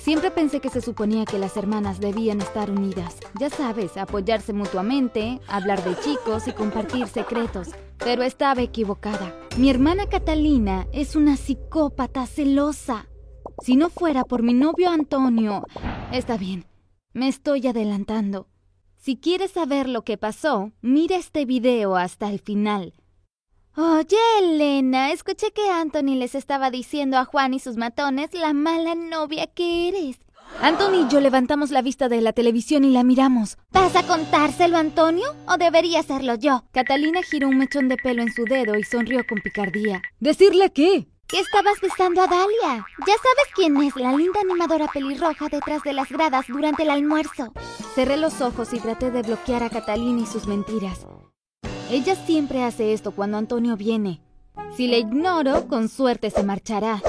[0.00, 3.18] Siempre pensé que se suponía que las hermanas debían estar unidas.
[3.38, 7.68] Ya sabes, apoyarse mutuamente, hablar de chicos y compartir secretos.
[7.98, 9.34] Pero estaba equivocada.
[9.58, 13.08] Mi hermana Catalina es una psicópata celosa.
[13.62, 15.66] Si no fuera por mi novio Antonio...
[16.12, 16.64] Está bien,
[17.12, 18.48] me estoy adelantando.
[18.96, 22.94] Si quieres saber lo que pasó, mira este video hasta el final.
[23.82, 28.94] Oye, Elena, escuché que Anthony les estaba diciendo a Juan y sus matones la mala
[28.94, 30.18] novia que eres.
[30.60, 33.56] Anthony y yo levantamos la vista de la televisión y la miramos.
[33.72, 35.34] ¿Vas a contárselo, Antonio?
[35.48, 36.64] ¿O debería hacerlo yo?
[36.72, 40.02] Catalina giró un mechón de pelo en su dedo y sonrió con picardía.
[40.18, 41.08] ¿Decirle qué?
[41.26, 42.84] Que estabas besando a Dalia.
[43.06, 47.54] Ya sabes quién es la linda animadora pelirroja detrás de las gradas durante el almuerzo.
[47.94, 51.06] Cerré los ojos y traté de bloquear a Catalina y sus mentiras.
[51.90, 54.20] Ella siempre hace esto cuando Antonio viene.
[54.76, 57.02] Si le ignoro, con suerte se marchará.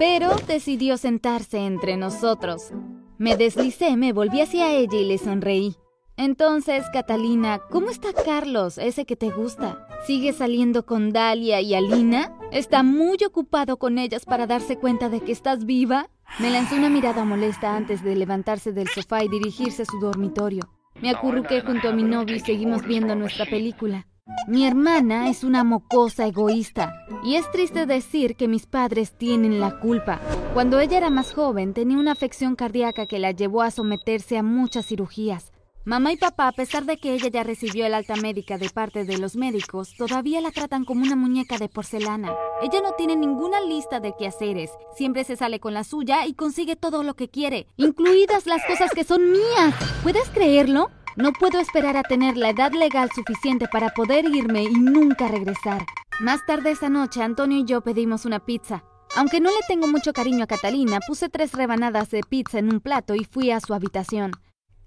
[0.00, 2.72] Pero decidió sentarse entre nosotros.
[3.18, 5.76] Me deslicé, me volví hacia ella y le sonreí.
[6.16, 9.86] Entonces, Catalina, ¿cómo está Carlos, ese que te gusta?
[10.08, 12.36] ¿Sigue saliendo con Dalia y Alina?
[12.50, 16.10] ¿Está muy ocupado con ellas para darse cuenta de que estás viva?
[16.40, 20.68] Me lanzó una mirada molesta antes de levantarse del sofá y dirigirse a su dormitorio.
[21.02, 24.06] Me acurruqué junto a mi novio y seguimos viendo nuestra película.
[24.46, 29.78] Mi hermana es una mocosa egoísta y es triste decir que mis padres tienen la
[29.80, 30.20] culpa.
[30.54, 34.42] Cuando ella era más joven tenía una afección cardíaca que la llevó a someterse a
[34.42, 35.52] muchas cirugías.
[35.86, 39.04] Mamá y papá, a pesar de que ella ya recibió el alta médica de parte
[39.04, 42.34] de los médicos, todavía la tratan como una muñeca de porcelana.
[42.60, 46.76] Ella no tiene ninguna lista de quehaceres, siempre se sale con la suya y consigue
[46.76, 49.74] todo lo que quiere, incluidas las cosas que son mías.
[50.02, 50.90] ¿Puedes creerlo?
[51.16, 55.86] No puedo esperar a tener la edad legal suficiente para poder irme y nunca regresar.
[56.20, 58.84] Más tarde esa noche, Antonio y yo pedimos una pizza.
[59.16, 62.80] Aunque no le tengo mucho cariño a Catalina, puse tres rebanadas de pizza en un
[62.80, 64.32] plato y fui a su habitación.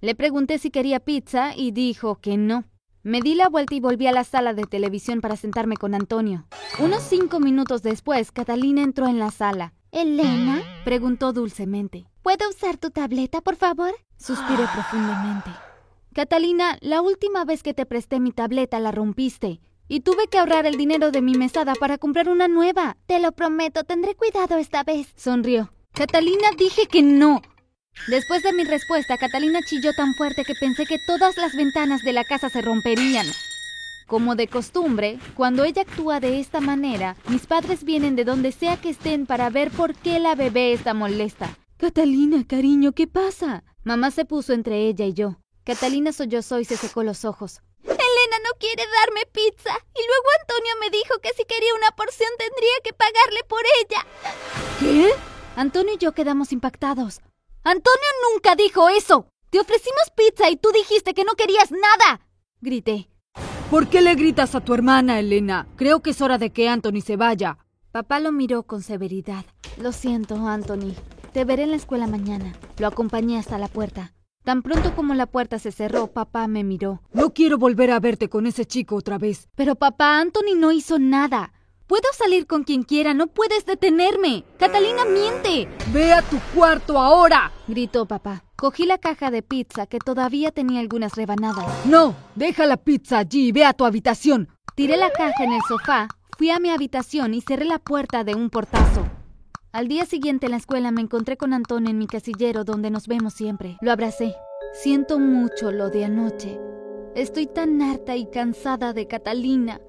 [0.04, 2.66] Le pregunté si quería pizza y dijo que no.
[3.04, 6.46] Me di la vuelta y volví a la sala de televisión para sentarme con Antonio.
[6.80, 9.72] Unos cinco minutos después, Catalina entró en la sala.
[9.94, 10.62] ¿Elena?
[10.84, 12.10] preguntó dulcemente.
[12.22, 13.96] ¿Puedo usar tu tableta, por favor?
[14.18, 15.52] Suspiré profundamente.
[16.14, 19.62] Catalina, la última vez que te presté mi tableta la rompiste.
[19.88, 22.98] Y tuve que ahorrar el dinero de mi mesada para comprar una nueva.
[23.06, 25.14] Te lo prometo, tendré cuidado esta vez.
[25.16, 25.72] Sonrió.
[25.94, 27.42] Catalina, dije que no.
[28.08, 32.14] Después de mi respuesta, Catalina chilló tan fuerte que pensé que todas las ventanas de
[32.14, 33.28] la casa se romperían.
[34.08, 38.78] Como de costumbre, cuando ella actúa de esta manera, mis padres vienen de donde sea
[38.78, 41.58] que estén para ver por qué la bebé está molesta.
[41.78, 43.64] Catalina, cariño, ¿qué pasa?
[43.84, 45.38] Mamá se puso entre ella y yo.
[45.64, 47.62] Catalina sollozó y se secó los ojos.
[47.84, 49.74] Elena no quiere darme pizza.
[49.96, 54.06] Y luego Antonio me dijo que si quería una porción tendría que pagarle por ella.
[54.80, 55.12] ¿Qué?
[55.56, 57.22] Antonio y yo quedamos impactados.
[57.66, 59.28] Antonio nunca dijo eso.
[59.50, 62.20] Te ofrecimos pizza y tú dijiste que no querías nada.
[62.60, 63.10] Grité.
[63.70, 65.68] ¿Por qué le gritas a tu hermana, Elena?
[65.78, 67.58] Creo que es hora de que Anthony se vaya.
[67.92, 69.46] Papá lo miró con severidad.
[69.78, 70.94] Lo siento, Anthony.
[71.32, 72.54] Te veré en la escuela mañana.
[72.80, 74.14] Lo acompañé hasta la puerta.
[74.44, 77.02] Tan pronto como la puerta se cerró, papá me miró.
[77.14, 79.48] No quiero volver a verte con ese chico otra vez.
[79.56, 81.54] Pero papá, Anthony no hizo nada.
[81.94, 84.46] Puedo salir con quien quiera, no puedes detenerme.
[84.58, 85.68] Catalina miente.
[85.94, 88.44] Ve a tu cuarto ahora, gritó papá.
[88.56, 91.86] Cogí la caja de pizza que todavía tenía algunas rebanadas.
[91.86, 94.50] No, deja la pizza allí y ve a tu habitación.
[94.74, 98.34] Tiré la caja en el sofá, fui a mi habitación y cerré la puerta de
[98.34, 99.06] un portazo.
[99.72, 103.08] Al día siguiente en la escuela me encontré con Antonio en mi casillero donde nos
[103.08, 103.78] vemos siempre.
[103.82, 104.34] Lo abracé.
[104.74, 106.60] Siento mucho lo de anoche.
[107.14, 109.80] Estoy tan harta y cansada de Catalina.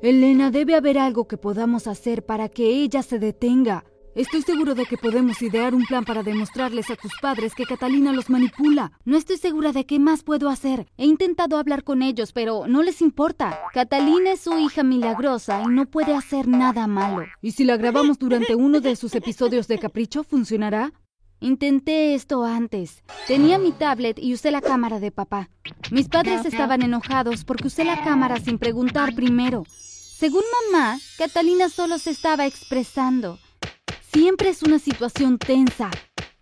[0.00, 3.84] Elena, debe haber algo que podamos hacer para que ella se detenga.
[4.14, 8.12] Estoy seguro de que podemos idear un plan para demostrarles a tus padres que Catalina
[8.12, 8.92] los manipula.
[9.04, 10.86] No estoy segura de qué más puedo hacer.
[10.98, 13.60] He intentado hablar con ellos, pero no les importa.
[13.74, 17.26] Catalina es su hija milagrosa y no puede hacer nada malo.
[17.42, 20.92] ¿Y si la grabamos durante uno de sus episodios de Capricho, funcionará?
[21.40, 23.02] Intenté esto antes.
[23.26, 25.50] Tenía mi tablet y usé la cámara de papá.
[25.90, 29.64] Mis padres estaban enojados porque usé la cámara sin preguntar primero.
[30.18, 30.42] Según
[30.72, 33.38] mamá, Catalina solo se estaba expresando.
[34.00, 35.92] Siempre es una situación tensa.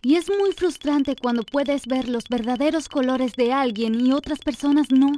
[0.01, 4.87] Y es muy frustrante cuando puedes ver los verdaderos colores de alguien y otras personas
[4.91, 5.13] no.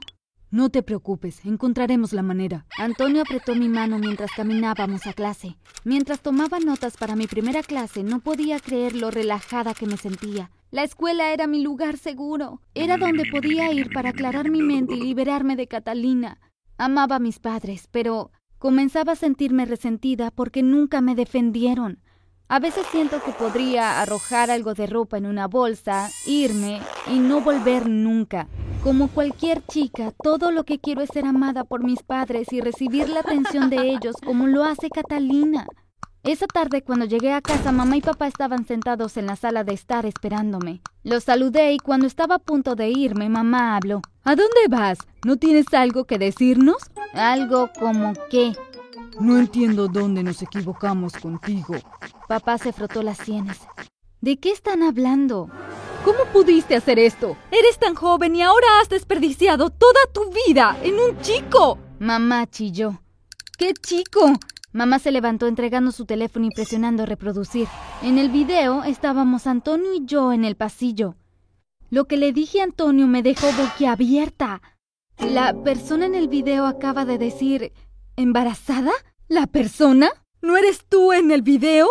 [0.50, 2.66] No te preocupes, encontraremos la manera.
[2.76, 5.56] Antonio apretó mi mano mientras caminábamos a clase.
[5.84, 10.50] Mientras tomaba notas para mi primera clase, no podía creer lo relajada que me sentía.
[10.72, 12.60] La escuela era mi lugar seguro.
[12.74, 16.40] Era donde podía ir para aclarar mi mente y liberarme de Catalina.
[16.76, 22.00] Amaba a mis padres, pero Comenzaba a sentirme resentida porque nunca me defendieron.
[22.48, 27.40] A veces siento que podría arrojar algo de ropa en una bolsa, irme y no
[27.40, 28.48] volver nunca.
[28.82, 33.08] Como cualquier chica, todo lo que quiero es ser amada por mis padres y recibir
[33.08, 35.66] la atención de ellos como lo hace Catalina.
[36.28, 39.72] Esa tarde cuando llegué a casa, mamá y papá estaban sentados en la sala de
[39.72, 40.82] estar esperándome.
[41.02, 44.02] Los saludé y cuando estaba a punto de irme, mamá habló.
[44.24, 44.98] ¿A dónde vas?
[45.24, 46.76] ¿No tienes algo que decirnos?
[47.14, 48.52] Algo como qué.
[49.18, 51.76] No entiendo dónde nos equivocamos contigo.
[52.28, 53.60] Papá se frotó las sienes.
[54.20, 55.48] ¿De qué están hablando?
[56.04, 57.38] ¿Cómo pudiste hacer esto?
[57.50, 61.78] Eres tan joven y ahora has desperdiciado toda tu vida en un chico.
[61.98, 63.00] Mamá chilló.
[63.56, 64.34] ¿Qué chico?
[64.72, 67.68] Mamá se levantó entregando su teléfono y presionando reproducir.
[68.02, 71.16] En el video estábamos Antonio y yo en el pasillo.
[71.90, 74.60] Lo que le dije a Antonio me dejó boquiabierta.
[75.18, 77.72] La persona en el video acaba de decir...
[78.16, 78.90] ¿Embarazada?
[79.28, 80.10] ¿La persona?
[80.42, 81.88] ¿No eres tú en el video?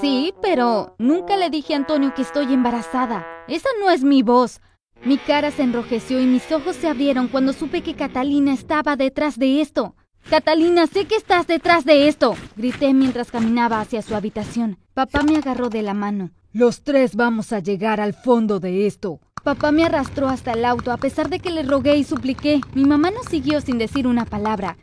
[0.00, 3.26] Sí, pero nunca le dije a Antonio que estoy embarazada.
[3.48, 4.60] Esa no es mi voz.
[5.04, 9.38] Mi cara se enrojeció y mis ojos se abrieron cuando supe que Catalina estaba detrás
[9.38, 9.94] de esto.
[10.30, 14.78] Catalina, sé que estás detrás de esto, grité mientras caminaba hacia su habitación.
[14.94, 16.30] Papá me agarró de la mano.
[16.52, 19.20] Los tres vamos a llegar al fondo de esto.
[19.42, 22.60] Papá me arrastró hasta el auto a pesar de que le rogué y supliqué.
[22.74, 24.78] Mi mamá no siguió sin decir una palabra.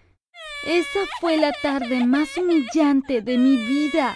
[0.67, 4.15] Esa fue la tarde más humillante de mi vida.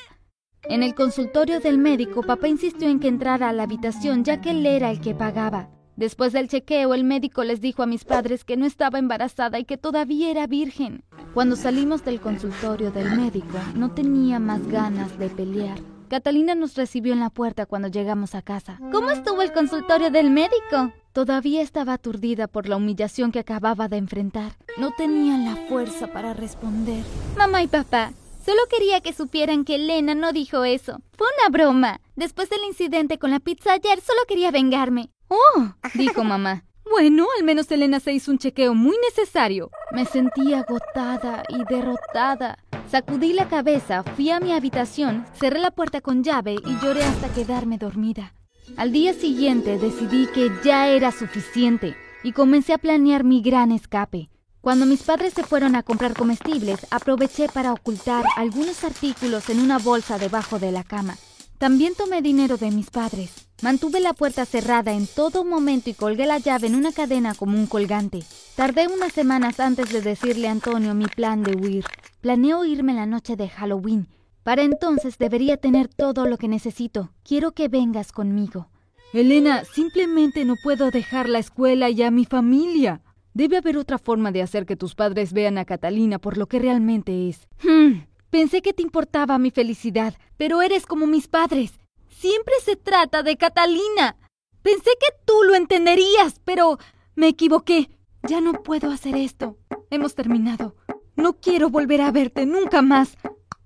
[0.69, 4.51] En el consultorio del médico, papá insistió en que entrara a la habitación ya que
[4.51, 5.69] él era el que pagaba.
[5.96, 9.66] Después del chequeo, el médico les dijo a mis padres que no estaba embarazada y
[9.66, 11.04] que todavía era virgen.
[11.34, 15.80] Cuando salimos del consultorio del médico, no tenía más ganas de pelear.
[16.10, 18.78] Catalina nos recibió en la puerta cuando llegamos a casa.
[18.92, 20.94] ¿Cómo estuvo el consultorio del médico?
[21.14, 24.58] Todavía estaba aturdida por la humillación que acababa de enfrentar.
[24.78, 27.04] No tenía la fuerza para responder.
[27.38, 28.12] Mamá y papá,
[28.46, 31.00] solo quería que supieran que Elena no dijo eso.
[31.18, 32.02] Fue una broma.
[32.16, 35.10] Después del incidente con la pizza ayer, solo quería vengarme.
[35.36, 36.64] Oh, dijo mamá.
[36.90, 39.72] Bueno, al menos Elena se hizo un chequeo muy necesario.
[39.92, 42.60] Me sentí agotada y derrotada.
[42.90, 47.34] Sacudí la cabeza, fui a mi habitación, cerré la puerta con llave y lloré hasta
[47.34, 48.34] quedarme dormida.
[48.78, 54.30] Al día siguiente decidí que ya era suficiente y comencé a planear mi gran escape.
[54.62, 59.80] Cuando mis padres se fueron a comprar comestibles, aproveché para ocultar algunos artículos en una
[59.80, 61.16] bolsa debajo de la cama.
[61.57, 63.48] También tomé dinero de mis padres.
[63.62, 67.57] Mantuve la puerta cerrada en todo momento y colgué la llave en una cadena como
[67.57, 68.24] un colgante.
[68.56, 71.86] Tardé unas semanas antes de decirle a Antonio mi plan de huir.
[72.19, 74.07] Planeo irme la noche de Halloween.
[74.44, 77.12] Para entonces debería tener todo lo que necesito.
[77.24, 78.68] Quiero que vengas conmigo.
[79.13, 83.01] Elena, simplemente no puedo dejar la escuela y a mi familia.
[83.34, 86.60] Debe haber otra forma de hacer que tus padres vean a Catalina por lo que
[86.60, 87.48] realmente es.
[87.63, 88.01] Hmm.
[88.30, 91.80] Pensé que te importaba mi felicidad, pero eres como mis padres.
[92.10, 94.18] Siempre se trata de Catalina.
[94.62, 96.80] Pensé que tú lo entenderías, pero
[97.16, 97.89] me equivoqué.
[98.24, 99.57] Ya no puedo hacer esto.
[99.89, 100.75] Hemos terminado.
[101.16, 103.18] No quiero volver a verte nunca más.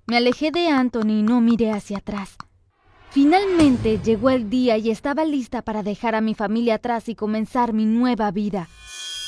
[0.07, 2.35] Me alejé de Anthony y no miré hacia atrás.
[3.11, 7.73] Finalmente llegó el día y estaba lista para dejar a mi familia atrás y comenzar
[7.73, 8.67] mi nueva vida.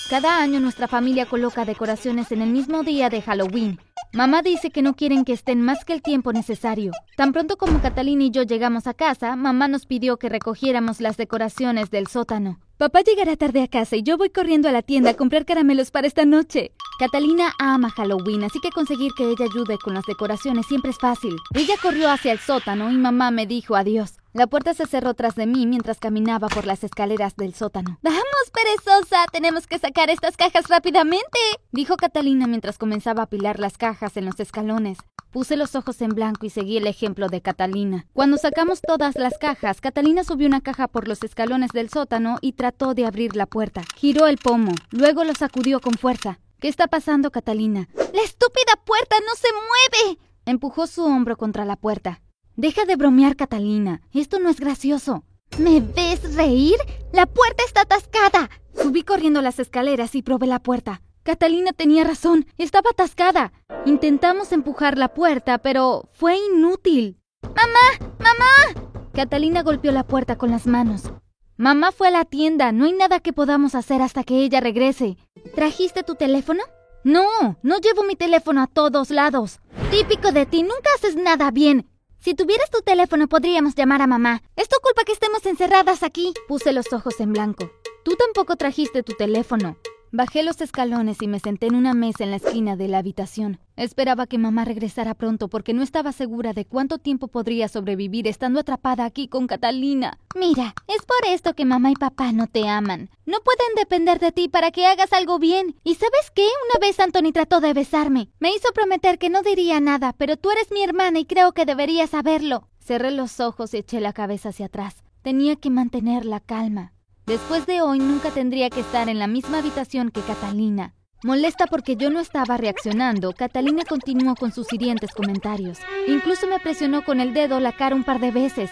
[0.10, 3.80] Cada año nuestra familia coloca decoraciones en el mismo día de Halloween.
[4.14, 6.92] Mamá dice que no quieren que estén más que el tiempo necesario.
[7.16, 11.16] Tan pronto como Catalina y yo llegamos a casa, mamá nos pidió que recogiéramos las
[11.16, 12.60] decoraciones del sótano.
[12.82, 15.92] Papá llegará tarde a casa y yo voy corriendo a la tienda a comprar caramelos
[15.92, 16.72] para esta noche.
[16.98, 21.36] Catalina ama Halloween, así que conseguir que ella ayude con las decoraciones siempre es fácil.
[21.54, 24.14] Ella corrió hacia el sótano y mamá me dijo adiós.
[24.34, 28.00] La puerta se cerró tras de mí mientras caminaba por las escaleras del sótano.
[28.02, 29.26] ¡Vamos, perezosa!
[29.32, 31.40] Tenemos que sacar estas cajas rápidamente,
[31.72, 34.98] dijo Catalina mientras comenzaba a apilar las cajas en los escalones.
[35.32, 38.06] Puse los ojos en blanco y seguí el ejemplo de Catalina.
[38.12, 42.52] Cuando sacamos todas las cajas, Catalina subió una caja por los escalones del sótano y
[42.52, 43.82] trató de abrir la puerta.
[43.96, 46.40] Giró el pomo, luego lo sacudió con fuerza.
[46.60, 47.88] ¿Qué está pasando, Catalina?
[47.96, 50.20] ¡La estúpida puerta no se mueve!
[50.46, 52.22] Empujó su hombro contra la puerta.
[52.58, 54.02] Deja de bromear, Catalina.
[54.14, 55.24] Esto no es gracioso.
[55.58, 56.76] ¿Me ves reír?
[57.14, 58.50] La puerta está atascada.
[58.76, 61.02] Subí corriendo las escaleras y probé la puerta.
[61.24, 62.48] Catalina tenía razón.
[62.58, 63.52] Estaba atascada.
[63.86, 67.18] Intentamos empujar la puerta, pero fue inútil.
[67.44, 68.14] ¡Mamá!
[68.20, 68.90] ¡Mamá!
[69.14, 71.12] Catalina golpeó la puerta con las manos.
[71.58, 72.72] Mamá fue a la tienda.
[72.72, 75.18] No hay nada que podamos hacer hasta que ella regrese.
[75.54, 76.64] ¿Trajiste tu teléfono?
[77.04, 79.60] No, no llevo mi teléfono a todos lados.
[79.92, 81.88] Típico de ti, nunca haces nada bien.
[82.20, 84.42] Si tuvieras tu teléfono podríamos llamar a mamá.
[84.56, 86.34] Es tu culpa que estemos encerradas aquí.
[86.48, 87.70] Puse los ojos en blanco.
[88.04, 89.78] Tú tampoco trajiste tu teléfono.
[90.14, 93.60] Bajé los escalones y me senté en una mesa en la esquina de la habitación.
[93.78, 98.60] Esperaba que mamá regresara pronto porque no estaba segura de cuánto tiempo podría sobrevivir estando
[98.60, 100.20] atrapada aquí con Catalina.
[100.36, 103.10] Mira, es por esto que mamá y papá no te aman.
[103.26, 105.78] No pueden depender de ti para que hagas algo bien.
[105.86, 106.44] ¿Y sabes qué?
[106.44, 108.28] Una vez Anthony trató de besarme.
[108.42, 111.66] Me hizo prometer que no diría nada, pero tú eres mi hermana y creo que
[111.66, 112.68] deberías saberlo.
[112.80, 115.06] Cerré los ojos y eché la cabeza hacia atrás.
[115.22, 116.92] Tenía que mantener la calma.
[117.26, 120.96] Después de hoy nunca tendría que estar en la misma habitación que Catalina.
[121.24, 125.78] Molesta porque yo no estaba reaccionando, Catalina continuó con sus hirientes comentarios.
[126.08, 128.72] Incluso me presionó con el dedo la cara un par de veces.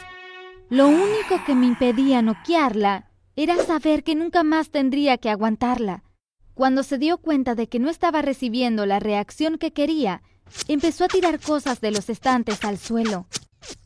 [0.70, 6.04] Lo único que me impedía noquearla era saber que nunca más tendría que aguantarla.
[6.56, 10.24] Cuando se dio cuenta de que no estaba recibiendo la reacción que quería,
[10.68, 13.28] empezó a tirar cosas de los estantes al suelo.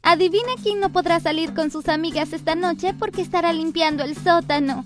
[0.01, 4.85] Adivina quién no podrá salir con sus amigas esta noche porque estará limpiando el sótano.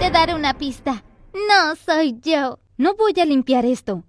[0.00, 1.04] Te daré una pista.
[1.32, 2.58] No soy yo.
[2.76, 4.04] No voy a limpiar esto.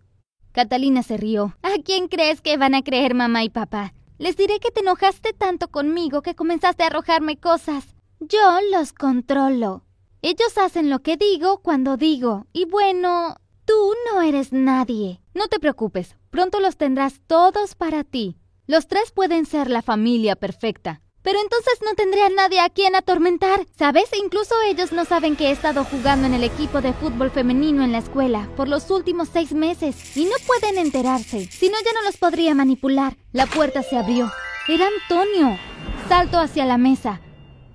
[0.51, 1.55] Catalina se rió.
[1.61, 3.93] ¿A quién crees que van a creer mamá y papá?
[4.17, 7.95] Les diré que te enojaste tanto conmigo que comenzaste a arrojarme cosas.
[8.19, 9.83] Yo los controlo.
[10.21, 12.47] Ellos hacen lo que digo cuando digo.
[12.53, 15.21] Y bueno, tú no eres nadie.
[15.33, 18.37] No te preocupes, pronto los tendrás todos para ti.
[18.67, 21.01] Los tres pueden ser la familia perfecta.
[21.21, 24.05] Pero entonces no tendría nadie a quien atormentar, ¿sabes?
[24.23, 27.91] Incluso ellos no saben que he estado jugando en el equipo de fútbol femenino en
[27.91, 32.03] la escuela por los últimos seis meses y no pueden enterarse, si no ya no
[32.03, 33.17] los podría manipular.
[33.33, 34.31] La puerta se abrió.
[34.67, 35.57] Era Antonio.
[36.09, 37.21] Salto hacia la mesa.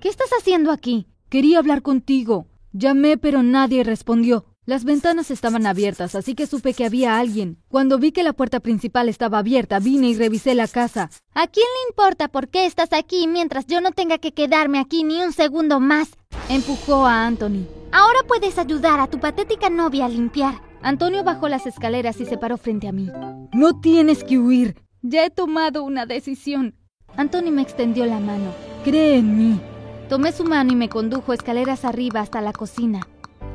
[0.01, 1.07] ¿Qué estás haciendo aquí?
[1.29, 2.47] Quería hablar contigo.
[2.73, 4.45] Llamé pero nadie respondió.
[4.67, 7.57] Las ventanas estaban abiertas, así que supe que había alguien.
[7.67, 11.09] Cuando vi que la puerta principal estaba abierta, vine y revisé la casa.
[11.33, 15.03] ¿A quién le importa por qué estás aquí mientras yo no tenga que quedarme aquí
[15.03, 16.09] ni un segundo más?
[16.47, 17.65] Empujó a Anthony.
[17.91, 20.61] Ahora puedes ayudar a tu patética novia a limpiar.
[20.83, 23.09] Antonio bajó las escaleras y se paró frente a mí.
[23.53, 24.75] No tienes que huir.
[25.01, 26.75] Ya he tomado una decisión.
[27.17, 28.53] Anthony me extendió la mano.
[28.83, 29.59] Cree en mí.
[30.07, 33.07] Tomé su mano y me condujo escaleras arriba hasta la cocina.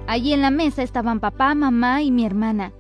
[0.07, 2.73] Allí en la mesa estaban papá, mamá y mi hermana.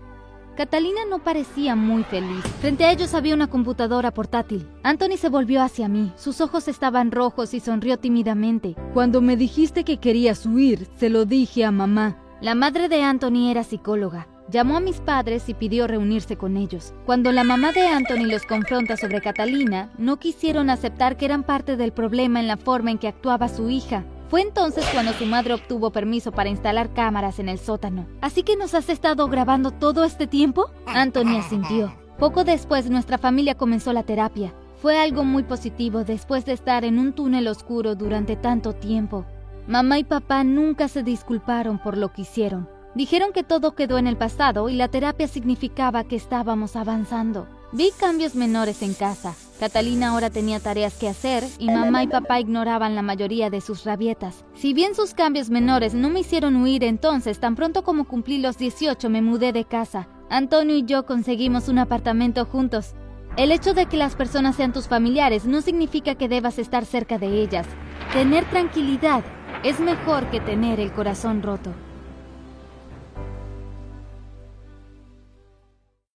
[0.56, 2.42] Catalina no parecía muy feliz.
[2.60, 4.66] Frente a ellos había una computadora portátil.
[4.82, 6.12] Anthony se volvió hacia mí.
[6.16, 8.74] Sus ojos estaban rojos y sonrió tímidamente.
[8.94, 12.16] Cuando me dijiste que querías huir, se lo dije a mamá.
[12.40, 14.28] La madre de Anthony era psicóloga.
[14.48, 16.94] Llamó a mis padres y pidió reunirse con ellos.
[17.04, 21.76] Cuando la mamá de Anthony los confronta sobre Catalina, no quisieron aceptar que eran parte
[21.76, 24.04] del problema en la forma en que actuaba su hija.
[24.28, 28.06] Fue entonces cuando su madre obtuvo permiso para instalar cámaras en el sótano.
[28.20, 30.70] ¿Así que nos has estado grabando todo este tiempo?
[30.86, 31.92] Anthony asintió.
[32.18, 34.52] Poco después nuestra familia comenzó la terapia.
[34.82, 39.24] Fue algo muy positivo después de estar en un túnel oscuro durante tanto tiempo.
[39.68, 42.68] Mamá y papá nunca se disculparon por lo que hicieron.
[42.94, 47.46] Dijeron que todo quedó en el pasado y la terapia significaba que estábamos avanzando.
[47.72, 49.34] Vi cambios menores en casa.
[49.58, 53.84] Catalina ahora tenía tareas que hacer y mamá y papá ignoraban la mayoría de sus
[53.84, 54.44] rabietas.
[54.54, 58.58] Si bien sus cambios menores no me hicieron huir entonces, tan pronto como cumplí los
[58.58, 60.08] 18 me mudé de casa.
[60.28, 62.94] Antonio y yo conseguimos un apartamento juntos.
[63.38, 67.18] El hecho de que las personas sean tus familiares no significa que debas estar cerca
[67.18, 67.66] de ellas.
[68.12, 69.24] Tener tranquilidad
[69.62, 71.72] es mejor que tener el corazón roto.